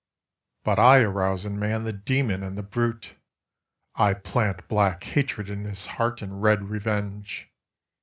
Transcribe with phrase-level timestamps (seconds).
[0.63, 3.13] But I arouse in Man the demon and the brute,
[3.93, 7.51] I plant black hatred in his heart and red revenge.